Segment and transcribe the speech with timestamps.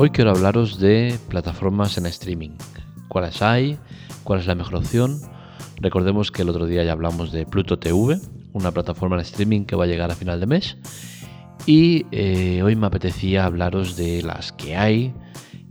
[0.00, 2.50] Hoy quiero hablaros de plataformas en streaming.
[3.08, 3.76] ¿Cuáles hay?
[4.22, 5.20] ¿Cuál es la mejor opción?
[5.80, 8.20] Recordemos que el otro día ya hablamos de Pluto TV,
[8.52, 10.76] una plataforma en streaming que va a llegar a final de mes.
[11.66, 15.12] Y eh, hoy me apetecía hablaros de las que hay,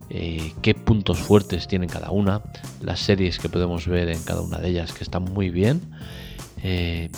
[0.09, 2.41] eh, qué puntos fuertes tienen cada una,
[2.82, 5.80] las series que podemos ver en cada una de ellas que están muy bien,
[6.64, 7.09] eh,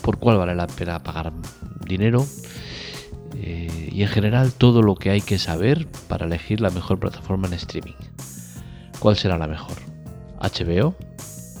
[0.00, 1.30] por cuál vale la pena pagar
[1.86, 2.24] dinero
[3.36, 7.48] eh, y en general todo lo que hay que saber para elegir la mejor plataforma
[7.48, 7.94] en streaming.
[8.98, 9.76] ¿Cuál será la mejor?
[10.40, 10.94] ¿HBO?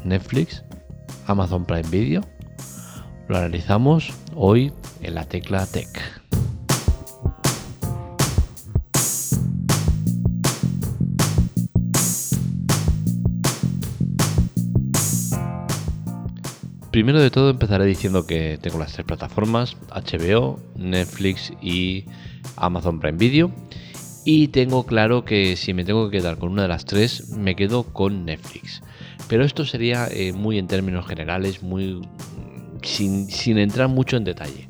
[0.04, 0.64] ¿Netflix?
[1.26, 2.22] ¿Amazon Prime Video?
[3.28, 4.72] Lo analizamos hoy
[5.02, 6.21] en la tecla Tech.
[16.92, 22.04] Primero de todo empezaré diciendo que tengo las tres plataformas, HBO, Netflix y
[22.56, 23.50] Amazon Prime Video.
[24.26, 27.56] Y tengo claro que si me tengo que quedar con una de las tres, me
[27.56, 28.82] quedo con Netflix.
[29.26, 32.02] Pero esto sería eh, muy en términos generales, muy
[32.82, 34.68] sin, entrar mucho en detalle.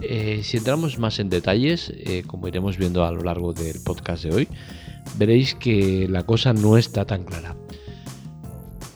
[0.00, 4.24] Eh, si entramos más en detalles, eh, como iremos viendo a lo largo del podcast
[4.24, 4.48] de hoy,
[5.18, 7.54] veréis que la cosa no está tan clara.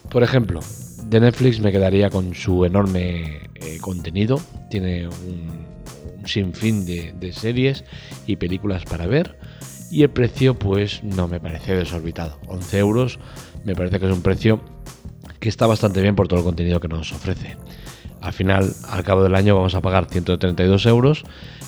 [0.09, 0.59] Por ejemplo,
[1.09, 4.39] de Netflix me quedaría con su enorme eh, contenido.
[4.69, 5.67] Tiene un,
[6.25, 7.83] sinfín de, series
[8.27, 9.39] y películas para ver.
[9.89, 12.39] Y el precio, pues no me parece desorbitado.
[12.47, 13.19] 11 euros
[13.65, 14.61] me parece que es un precio
[15.39, 17.57] que está bastante bien por todo el contenido que nos ofrece.
[18.21, 21.23] Al final, al cabo del año, vamos a pagar 132 euros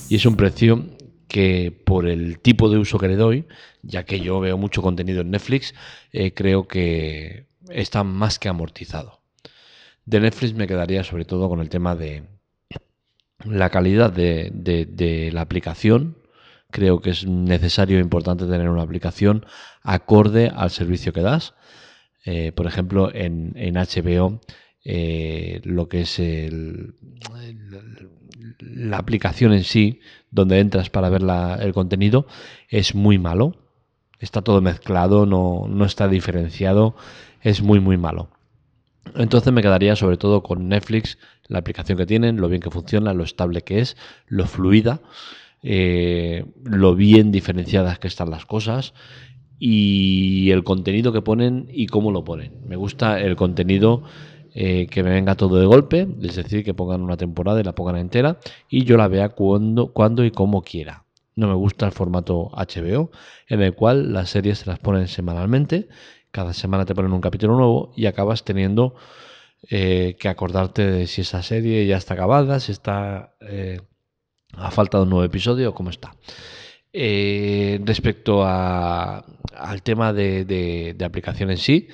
[0.09, 0.85] y es un precio
[1.27, 3.47] que por el tipo de uso que le doy,
[3.81, 5.73] ya que yo veo mucho contenido en Netflix,
[6.11, 9.20] eh, creo que está más que amortizado.
[10.05, 12.23] De Netflix me quedaría sobre todo con el tema de
[13.45, 16.17] la calidad de, la aplicación.
[16.69, 19.45] Creo que es necesario e importante tener una aplicación
[19.83, 21.53] acorde al servicio que das.
[22.25, 24.41] Eh, por ejemplo, en, HBO,
[24.83, 26.19] eh, lo que es
[28.59, 29.99] la aplicación en sí,
[30.29, 31.21] donde entras para ver
[31.61, 32.25] el contenido,
[32.69, 33.57] es muy malo.
[34.19, 36.95] Está todo mezclado, no, no está diferenciado,
[37.41, 38.29] es muy, muy malo.
[39.15, 41.17] Entonces me quedaría sobre todo con Netflix,
[41.47, 43.97] la aplicación que tienen, lo bien que funciona, lo estable que es,
[44.27, 45.01] lo fluida,
[45.63, 48.93] eh, lo bien diferenciadas que están las cosas
[49.59, 52.53] y el contenido que ponen y cómo lo ponen.
[52.67, 54.03] Me gusta el contenido
[54.53, 57.75] eh, que me venga todo de golpe, es decir, que pongan una temporada y la
[57.75, 58.39] pongan entera
[58.69, 61.05] y yo la vea cuando, cuando y como quiera.
[61.35, 63.11] No me gusta el formato HBO,
[63.47, 65.87] en el cual las series se las ponen semanalmente
[66.31, 68.95] cada semana te ponen un capítulo nuevo y acabas teniendo
[69.69, 73.79] eh, que acordarte de si esa serie ya está acabada, si está eh,
[74.53, 76.15] a falta de un nuevo episodio o cómo está.
[76.93, 79.23] Eh, respecto al
[79.83, 81.87] tema de, aplicación en sí,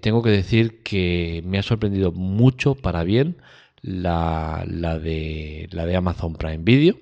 [0.00, 3.38] tengo que decir que me ha sorprendido mucho para bien
[3.80, 6.96] la, de, la de Amazon Prime Video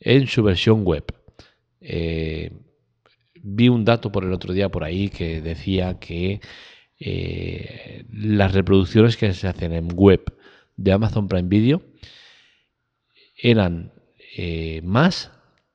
[0.00, 1.04] en su versión web
[3.42, 6.40] vi un dato por el otro día por ahí que decía que
[6.98, 10.34] eh, las reproducciones que se hacen en web
[10.76, 11.82] de Amazon Prime Video
[13.36, 13.92] eran
[14.36, 15.30] eh, más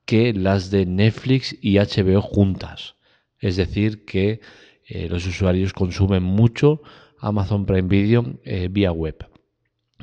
[0.05, 2.95] que las de Netflix y HBO juntas.
[3.39, 4.41] Es decir, que
[4.87, 6.81] eh, los usuarios consumen mucho
[7.19, 8.39] Amazon Prime Video
[8.71, 9.27] vía web.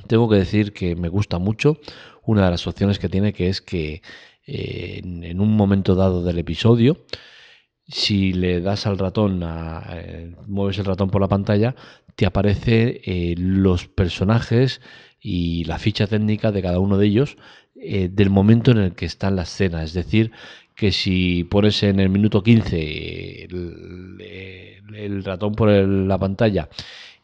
[0.07, 1.81] Tengo que decir que me gusta mucho
[2.23, 4.03] una de las opciones que tiene, que es que
[4.47, 6.97] en un momento dado del episodio,
[7.89, 11.75] si le das al ratón, eh, mueves el ratón por la pantalla,
[12.15, 14.81] te aparece eh, los personajes
[15.21, 17.39] y la ficha técnica de cada uno de ellos
[17.75, 19.83] eh, del momento en el que está en la escena.
[19.83, 20.33] Es decir,
[20.75, 23.49] que si pones en el minuto 15
[24.95, 26.69] el, ratón por la pantalla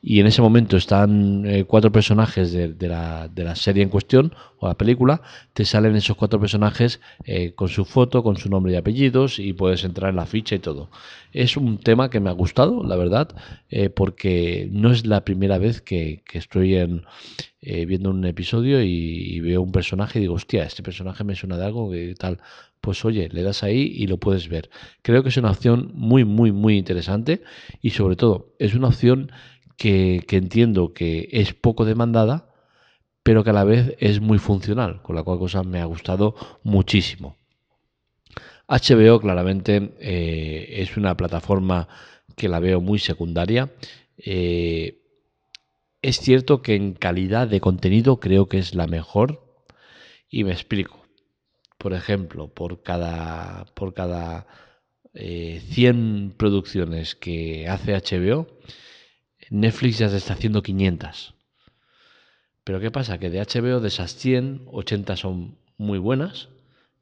[0.07, 4.35] y en ese momento están eh, cuatro personajes de, la, de, la, serie en cuestión
[4.59, 5.23] o la película,
[5.55, 9.55] te salen esos cuatro personajes eh, con su foto, con su nombre y apellidos y
[9.55, 10.91] puedes entrar en la ficha y todo.
[11.33, 13.35] Es un tema que me ha gustado, la verdad,
[13.71, 17.05] eh, porque no es la primera vez que, estoy en,
[17.63, 21.65] viendo un episodio y, veo un personaje y digo, hostia, este personaje me suena de
[21.65, 22.41] algo y tal.
[22.83, 24.69] Pues oye, le das ahí y lo puedes ver.
[25.01, 27.43] Creo que es una opción muy, muy, muy interesante
[27.81, 29.33] y sobre todo es una opción
[29.77, 32.49] que, entiendo que es poco demandada,
[33.23, 36.35] pero que a la vez es muy funcional, con la cual cosa me ha gustado
[36.63, 37.37] muchísimo.
[38.69, 41.89] HBO claramente eh, es una plataforma
[42.37, 43.73] que la veo muy secundaria.
[44.19, 45.01] Eh,
[46.03, 49.43] es cierto que en calidad de contenido creo que es la mejor
[50.29, 51.05] y me explico.
[51.79, 54.47] Por ejemplo, por cada, por cada
[55.15, 58.47] 100 eh, producciones que hace HBO,
[59.51, 61.35] Netflix ya se está haciendo 500.
[62.65, 63.19] Pero ¿qué pasa?
[63.19, 66.49] Que de HBO, de esas 100, 80 son muy buenas,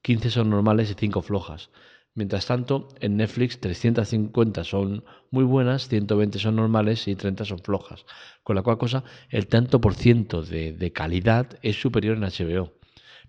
[0.03, 1.71] 15 son normales y 5 flojas.
[2.15, 8.05] Mientras tanto, en Netflix 350 son muy buenas, 120 son normales y 30 son flojas.
[8.43, 12.73] Con la cual cosa, el tanto por ciento de, calidad es superior en HBO.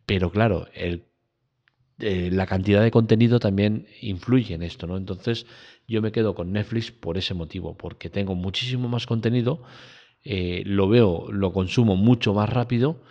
[0.06, 1.06] Pero claro, el,
[2.03, 4.97] eh, la cantidad de contenido también influye en esto, ¿no?
[4.97, 5.45] Entonces
[5.88, 9.63] yo me quedo con Netflix por ese motivo, porque tengo muchísimo más contenido,
[10.25, 13.01] eh, lo veo, lo consumo mucho más rápido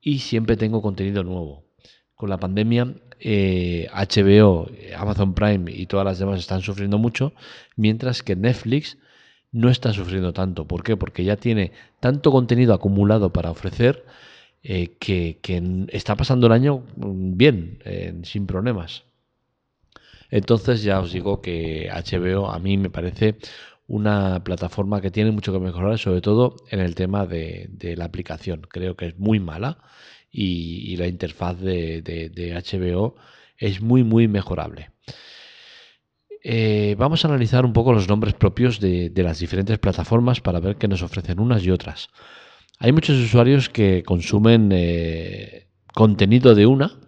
[0.00, 1.64] y siempre tengo contenido nuevo.
[2.16, 7.32] Con la pandemia, HBO, eh, Amazon Prime y todas las demás están sufriendo mucho,
[7.76, 8.98] mientras que Netflix
[9.52, 10.66] no está sufriendo tanto.
[10.66, 10.96] ¿Por qué?
[10.96, 11.70] Porque ya tiene
[12.00, 14.04] tanto contenido acumulado para ofrecer
[14.64, 15.38] eh, que,
[15.88, 17.78] está pasando el año mm, bien,
[18.24, 19.04] sin problemas.
[20.30, 23.36] Entonces ya os digo que HBO a mí me parece
[23.86, 28.62] una plataforma que tiene mucho que mejorar, sobre todo en el tema de la aplicación.
[28.68, 29.78] Creo que es muy mala
[30.34, 32.02] y, la interfaz de,
[32.64, 33.14] HBO
[33.56, 34.90] es muy, muy mejorable.
[36.42, 40.76] Eh, vamos a analizar un poco los nombres propios de, las diferentes plataformas para ver
[40.76, 42.08] qué nos ofrecen unas y otras.
[42.78, 46.98] Hay muchos usuarios que consumen eh, contenido de una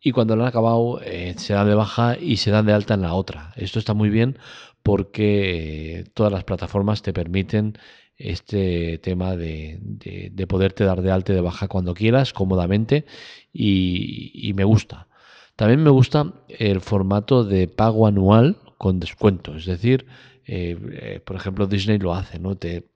[0.00, 2.94] y cuando lo han acabado eh, se dan de baja y se dan de alta
[2.94, 3.52] en la otra.
[3.56, 4.38] Esto está muy bien
[4.82, 7.78] porque todas las plataformas te permiten
[8.16, 13.04] este tema de, de, poderte dar de alta de baja cuando quieras, cómodamente,
[13.52, 15.08] y, me gusta.
[15.56, 20.06] También me gusta el formato de pago anual con descuento, es decir,
[20.46, 22.56] eh, eh, por ejemplo Disney lo hace, ¿no?
[22.56, 22.88] Te,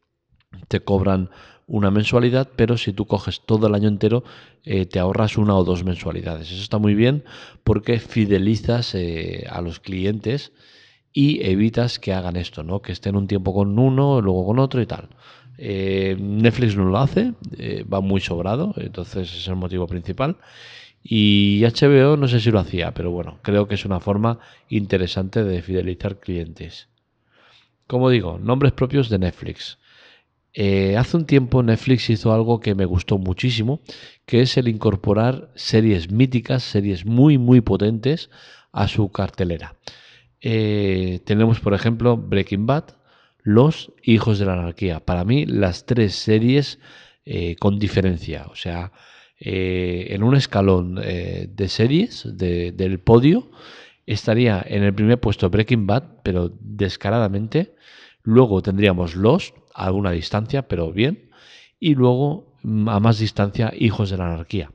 [0.69, 1.31] te cobran
[1.67, 4.25] una mensualidad, pero si tú coges todo el año entero,
[4.65, 6.51] eh, te ahorras una o dos mensualidades.
[6.51, 7.25] Eso está muy bien
[7.65, 8.97] porque fidelizas
[9.49, 10.53] a los clientes
[11.13, 12.83] y evitas que hagan esto, ¿no?
[12.83, 15.09] Que estén un tiempo con uno, luego con otro y tal.
[15.57, 20.37] Eh, Netflix no lo hace, eh, va muy sobrado, entonces es el motivo principal.
[21.03, 25.43] Y HBO no sé si lo hacía, pero bueno, creo que es una forma interesante
[25.43, 26.89] de fidelizar clientes.
[27.87, 29.79] Como digo, nombres propios de Netflix.
[30.58, 33.82] Eh, hace un tiempo Netflix hizo algo que me gustó muchísimo,
[34.25, 38.31] que es el incorporar series míticas, series muy, muy potentes
[38.73, 39.76] a su cartelera.
[40.41, 42.85] Eh, tenemos, por ejemplo, Breaking Bad,
[43.43, 45.00] Los Hijos de la Anarquía.
[45.00, 46.79] Para mí, las tres series
[47.26, 48.47] eh, con diferencia.
[48.50, 48.93] O sea,
[49.38, 53.50] en un escalón de series del podio
[54.06, 57.75] estaría en el primer puesto Breaking Bad, pero descaradamente.
[58.23, 61.31] Luego tendríamos Los, a una distancia, pero bien.
[61.78, 64.73] Y luego, mm, a más distancia, Hijos de la Anarquía.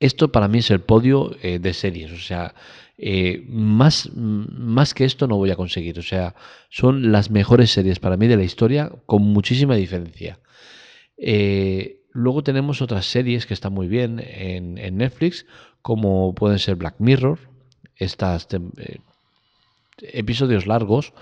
[0.00, 2.12] Esto para mí es el podio de series.
[2.12, 2.54] O sea,
[3.00, 5.98] eh, más, más que esto no voy a conseguir.
[6.00, 6.34] O sea,
[6.68, 10.40] son las mejores series para mí de la historia con muchísima diferencia.
[11.16, 15.46] Eh, luego tenemos otras series que están muy bien en, Netflix,
[15.80, 17.38] como pueden ser Black Mirror,
[17.94, 18.98] estas eh,
[20.00, 21.12] episodios largos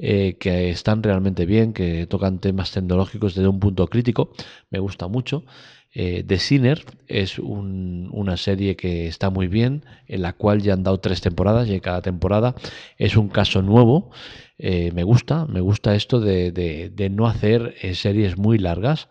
[0.00, 4.32] que están realmente bien, que tocan temas tecnológicos desde un punto crítico,
[4.70, 5.44] me gusta mucho.
[5.92, 10.84] Eh, The Sinner es una serie que está muy bien, en la cual ya han
[10.84, 12.54] dado tres temporadas y cada temporada
[12.96, 14.10] es un caso nuevo.
[14.58, 19.08] Eh, me gusta, me gusta esto de, no hacer eh, series muy largas.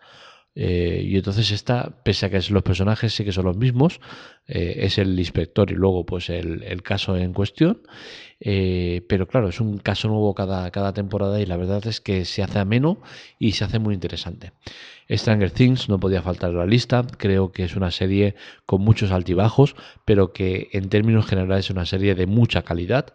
[0.54, 4.00] Y entonces esta, pese a que los personajes sí que son los mismos,
[4.46, 7.82] es el inspector y luego pues el, caso en cuestión.
[8.40, 12.42] pero claro, es un caso nuevo cada, cada temporada y la verdad es que se
[12.42, 13.00] hace ameno
[13.38, 14.52] y se hace muy interesante.
[15.10, 18.34] Stranger Things no podía faltar en la lista, creo que es una serie
[18.66, 19.74] con muchos altibajos,
[20.04, 23.12] pero que en términos generales es una serie de mucha calidad.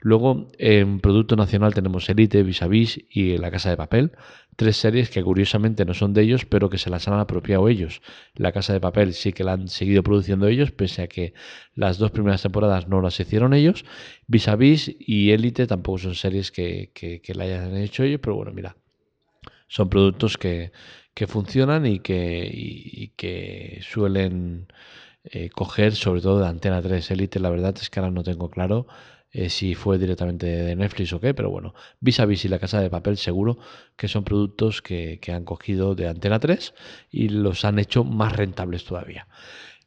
[0.00, 4.12] Luego, en Producto Nacional tenemos Elite, Vis a Vis y La Casa de Papel,
[4.56, 8.02] tres series que curiosamente no son de ellos, pero que se las han apropiado ellos.
[8.34, 11.34] La Casa de Papel sí que la han seguido produciendo ellos, pese a que
[11.74, 13.84] las dos primeras temporadas no las hicieron ellos.
[14.26, 18.34] Vis a Vis y Elite tampoco son series que, que la hayan hecho ellos, pero
[18.34, 18.76] bueno, mira,
[19.68, 20.72] son productos que,
[21.14, 24.66] que funcionan y que, suelen
[25.24, 27.40] eh, coger sobre todo de Antena 3 Elite.
[27.40, 28.86] La verdad es que ahora no tengo claro
[29.30, 32.58] eh, si fue directamente de Netflix o qué, pero bueno, Vis a Vis y La
[32.58, 33.58] Casa de Papel seguro
[33.96, 36.74] que son productos que, han cogido de Antena 3
[37.10, 39.28] y los han hecho más rentables todavía.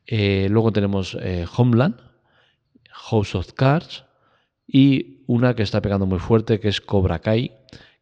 [0.08, 1.18] Eh, luego tenemos
[1.58, 2.00] Homeland,
[2.92, 4.06] House of Cards
[4.68, 7.52] y una que está pegando muy fuerte que es Cobra Kai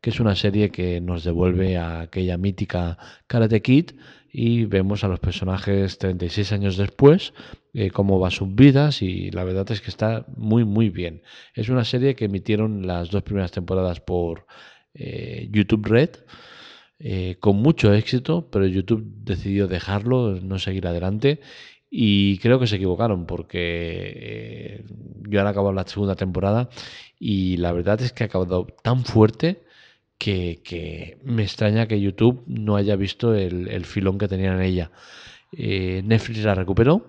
[0.03, 3.91] que es una serie que nos devuelve a aquella mítica Karate Kid
[4.33, 7.33] y vemos a los personajes 36 años después,
[7.74, 11.22] eh, cómo va sus vidas y la verdad es que está muy muy bien.
[11.53, 14.45] Es una serie que emitieron las dos primeras temporadas por
[14.93, 16.10] eh, YouTube Red.
[17.00, 21.39] Eh, con mucho éxito, pero YouTube decidió dejarlo, no seguir adelante
[21.89, 24.83] y creo que se equivocaron porque
[25.29, 26.69] yo ahora acabo la segunda temporada
[27.19, 29.62] y la verdad es que ha acabado tan fuerte
[30.23, 34.91] que, me extraña que YouTube no haya visto el, filón que tenía en ella.
[35.51, 37.05] Eh, Netflix la recuperó,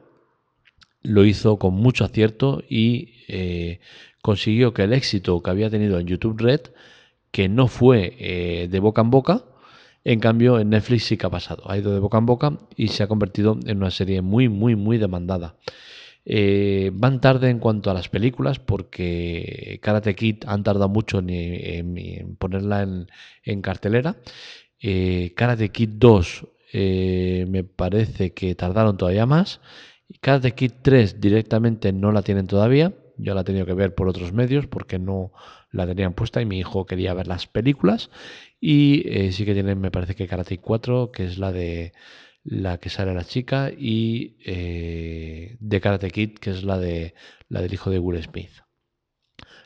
[1.03, 3.81] lo hizo con mucho acierto y eh,
[4.21, 6.61] consiguió que el éxito que había tenido en YouTube Red,
[7.31, 9.45] que no fue eh, de boca en boca,
[10.05, 12.89] en cambio en Netflix sí que ha pasado, ha ido de boca en boca y
[12.89, 15.57] se ha convertido en una serie muy, muy, muy demandada.
[16.27, 22.37] Eh, van tarde en cuanto a las películas porque Karate Kid han tardado mucho en,
[22.39, 22.87] ponerla
[23.45, 24.17] en, cartelera.
[24.81, 29.61] Eh, Karate Kid 2 eh, me parece que tardaron todavía más.
[30.21, 32.95] Karate Kid 3 directamente no la tienen todavía.
[33.17, 35.33] Yo la he tenido que ver por otros medios porque no
[35.71, 38.11] la tenían puesta y mi hijo quería ver las películas.
[38.61, 41.93] Y sí que tienen, me parece que Karate Kid 4, que es la de
[42.45, 47.15] la que sale la chica, y eh, de Karate Kid, que es la, de,
[47.49, 48.51] la del hijo de Will Smith.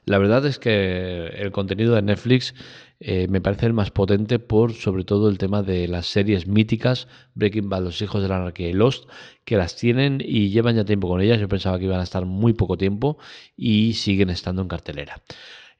[0.04, 2.54] La verdad es que el contenido de Netflix
[2.98, 7.08] eh, me parece el más potente por sobre todo el tema de las series míticas,
[7.34, 9.08] Breaking Bad, Los Hijos de la Anarquía y Lost,
[9.44, 11.38] que las tienen y llevan ya tiempo con ellas.
[11.38, 13.18] Yo pensaba que iban a estar muy poco tiempo
[13.54, 15.22] y siguen estando en cartelera.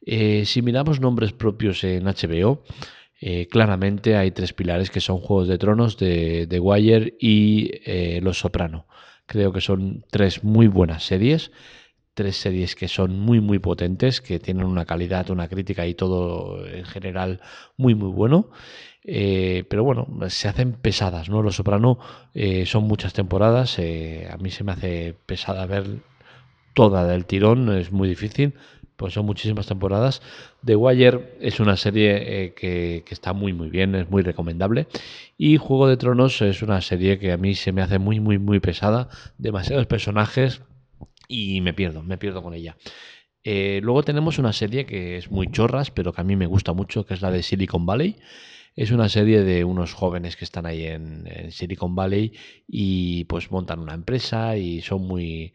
[0.05, 2.63] Eh, si miramos nombres propios en HBO,
[3.21, 8.21] eh, claramente hay tres pilares que son Juegos de Tronos, de, The Wire y eh,
[8.23, 8.87] Los Soprano.
[9.27, 11.51] Creo que son tres muy buenas series,
[12.15, 16.67] tres series que son muy muy potentes, que tienen una calidad, una crítica y todo
[16.67, 17.41] en general
[17.77, 18.51] muy muy bueno.
[19.05, 21.43] Eh, pero bueno, se hacen pesadas, ¿no?
[21.43, 21.99] Los Soprano
[22.67, 25.87] son muchas temporadas, a mí se me hace pesada ver
[26.75, 28.55] toda del tirón, es muy difícil,
[28.99, 30.21] pues son muchísimas temporadas.
[30.65, 34.89] The Wire es una serie eh, que, está muy muy bien, es muy recomendable.
[35.39, 38.39] Y Juego de Tronos es una serie que a mí se me hace muy muy
[38.39, 40.63] muy pesada, demasiados personajes
[41.29, 42.77] y me pierdo, me pierdo con ella.
[43.45, 46.73] Eh, luego tenemos una serie que es muy chorras, pero que a mí me gusta
[46.73, 48.17] mucho, que es la de Silicon Valley.
[48.75, 52.33] Es una serie de unos jóvenes que están ahí en, en Silicon Valley
[52.67, 55.53] y pues montan una empresa y son muy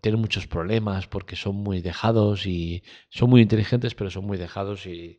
[0.00, 4.86] tienen muchos problemas porque son muy dejados y son muy inteligentes, pero son muy dejados
[4.86, 5.18] y,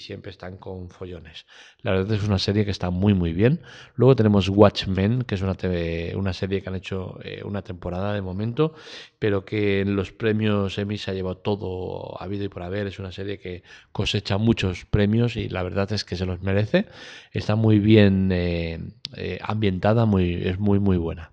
[0.00, 1.46] siempre están con follones.
[1.82, 3.60] La verdad es una serie que está muy muy bien.
[3.94, 5.56] Luego tenemos Watchmen, que es una,
[6.16, 8.74] una serie que han hecho eh, una temporada de momento,
[9.20, 12.88] pero que en los premios Emmy se ha llevado todo habido y por haber.
[12.88, 16.86] Es una serie que cosecha muchos premios y la verdad es que se los merece.
[17.32, 18.80] Está muy bien eh,
[19.16, 21.30] eh, ambientada, muy, es muy muy buena.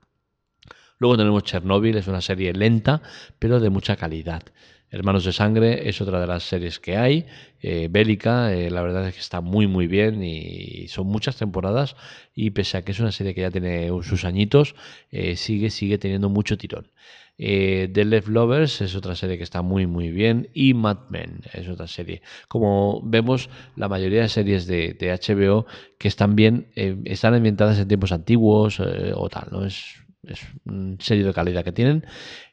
[1.00, 3.02] Luego tenemos Chernobyl, es una serie lenta,
[3.40, 4.44] pero de mucha calidad.
[4.90, 7.26] Hermanos de Sangre es otra de las series que hay,
[7.62, 11.98] eh, bélica, eh, la verdad es que está muy muy bien y son muchas temporadas
[12.34, 14.76] y pese a que es una serie que ya tiene sus añitos,
[15.12, 16.90] eh, sigue, sigue teniendo mucho tirón.
[17.38, 21.68] The Left Lovers es otra serie que está muy muy bien y Mad Men es
[21.68, 22.24] otra serie.
[22.48, 25.68] Como vemos, la mayoría de series de, de HBO
[26.00, 26.72] que están bien,
[27.06, 29.66] están ambientadas en tiempos antiguos o tal, ¿no?
[29.66, 32.06] Es es un serie de calidad que tienen,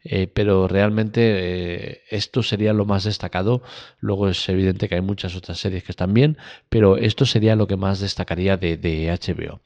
[0.05, 3.63] eh, pero realmente eh, esto sería lo más destacado.
[4.01, 6.39] Luego es evidente que hay muchas otras series que están bien,
[6.69, 9.61] pero esto sería lo que más destacaría de, de HBO.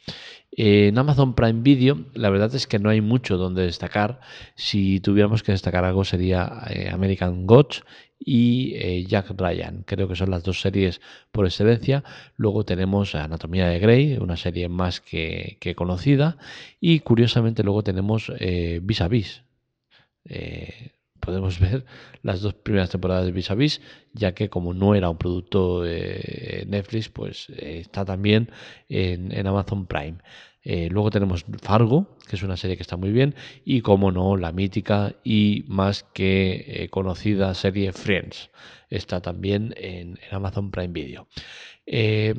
[0.52, 4.20] en Amazon Prime Video, la verdad es que no hay mucho donde destacar.
[4.54, 7.84] Si tuviéramos que destacar algo sería eh, American Gods
[8.18, 9.84] y eh, Jack Ryan.
[9.86, 11.00] Creo que son las dos series
[11.32, 12.04] por excelencia.
[12.36, 16.36] Luego tenemos Anatomía de Grey, una serie más que, conocida.
[16.80, 19.42] Y curiosamente luego tenemos eh, Vis a Vis.
[20.24, 21.84] Eh, podemos ver
[22.22, 23.80] las dos primeras temporadas de Vis a Vis,
[24.12, 28.50] ya que como no era un producto de Netflix, pues está también
[28.88, 30.18] en Amazon Prime.
[30.62, 33.34] Eh, luego tenemos Fargo, que es una serie que está muy bien,
[33.64, 38.50] y como no, la mítica y más que eh, conocida serie Friends.
[38.90, 41.28] Está también en, Amazon Prime Video.
[41.86, 42.34] Eh,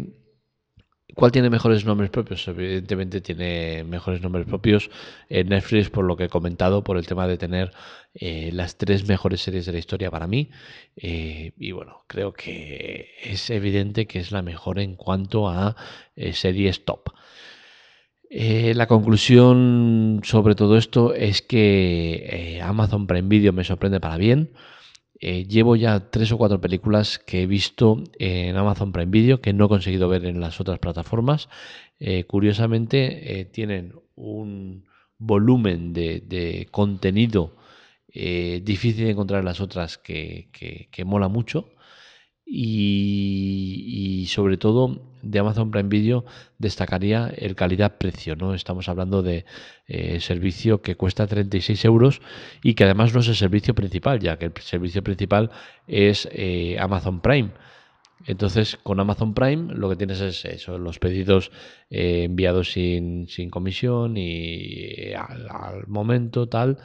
[1.15, 2.47] ¿Cuál tiene mejores nombres propios?
[2.47, 4.91] Evidentemente tiene mejores nombres propios
[5.27, 7.71] en Netflix, por lo que he comentado, por el tema de tener
[8.13, 10.51] las tres mejores series de la historia para mí.
[10.95, 15.75] y bueno, creo que es evidente que es la mejor en cuanto a
[16.31, 17.09] series top.
[18.31, 24.17] Eh, la conclusión sobre todo esto es que eh, Amazon Prime Video me sorprende para
[24.17, 24.51] bien.
[25.21, 29.53] eh, llevo ya tres o cuatro películas que he visto en Amazon Prime Video que
[29.53, 31.49] no he conseguido ver en las otras plataformas.
[31.99, 34.85] Eh, curiosamente, tienen un
[35.17, 37.57] volumen de, contenido
[38.07, 40.49] difícil de encontrar en las otras que,
[40.91, 41.69] que mola mucho
[42.51, 46.25] y, sobre todo de Amazon Prime Video
[46.57, 48.53] destacaría el calidad-precio, ¿no?
[48.53, 49.45] Estamos hablando de
[49.87, 52.21] eh, servicio que cuesta 36 euros
[52.63, 55.51] y que además no es el servicio principal, ya que el servicio principal
[55.87, 57.51] es eh, Amazon Prime.
[58.25, 61.51] Entonces, con Amazon Prime lo que tienes es eso, los pedidos
[61.89, 66.79] eh, enviados sin, comisión y al, momento tal,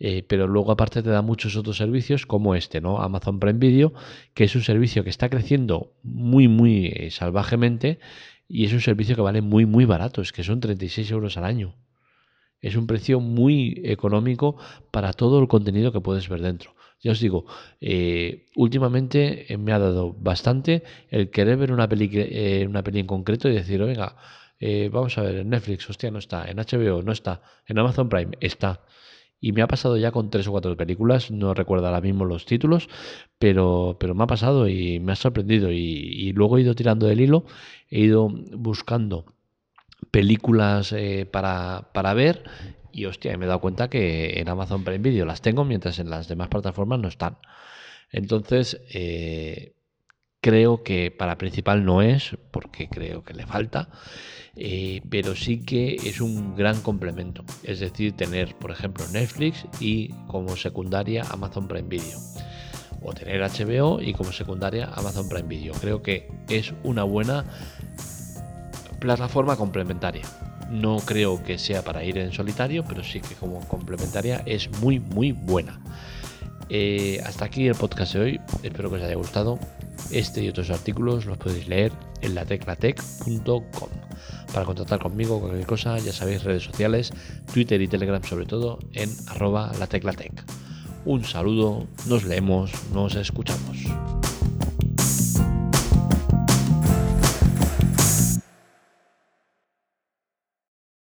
[0.00, 3.00] eh, pero luego aparte te da muchos otros servicios como este, ¿no?
[3.00, 3.92] Amazon Prime Video,
[4.34, 7.98] que es un servicio que está creciendo muy, muy eh, salvajemente
[8.48, 11.44] y es un servicio que vale muy, muy barato, es que son 36 euros al
[11.44, 11.74] año.
[12.60, 14.56] Es un precio muy económico
[14.90, 16.74] para todo el contenido que puedes ver dentro.
[17.00, 17.46] Ya os digo,
[17.80, 23.00] eh, últimamente eh, me ha dado bastante el querer ver una peli, eh, una peli
[23.00, 24.16] en concreto y decir, venga,
[24.90, 28.32] vamos a ver, en Netflix, hostia, no está, en HBO no está, en Amazon Prime
[28.40, 28.80] está.
[29.40, 32.44] Y me ha pasado ya con tres o cuatro películas, no recuerdo ahora mismo los
[32.44, 32.88] títulos,
[33.38, 35.70] pero, pero me ha pasado y me ha sorprendido.
[35.70, 37.44] Y, luego he ido tirando del hilo,
[37.88, 39.26] he ido buscando
[40.10, 40.92] películas
[41.30, 42.42] para, para ver
[42.92, 46.10] y hostia, me he dado cuenta que en Amazon Prime Video las tengo, mientras en
[46.10, 47.38] las demás plataformas no están.
[48.10, 49.74] Entonces, eh,
[50.40, 53.90] creo que para principal no es, porque creo que le falta,
[54.56, 57.44] eh, pero sí que es un gran complemento.
[57.62, 62.18] Es decir, tener, por ejemplo, Netflix y como secundaria Amazon Prime Video.
[63.02, 65.72] O tener HBO y como secundaria Amazon Prime Video.
[65.74, 67.44] Creo que es una buena
[68.98, 70.24] plataforma complementaria.
[70.70, 75.00] No creo que sea para ir en solitario, pero sí que como complementaria es muy,
[75.00, 75.80] muy buena.
[76.70, 78.40] Eh, hasta aquí el podcast de hoy.
[78.62, 79.58] Espero que os haya gustado.
[80.10, 83.88] Este y otros artículos los podéis leer en lateclatec.com.
[84.52, 87.12] Para contactar conmigo, cualquier cosa, ya sabéis, redes sociales,
[87.52, 90.44] Twitter y Telegram sobre todo, en arroba lateclatec.
[91.04, 94.17] Un saludo, nos leemos, nos escuchamos.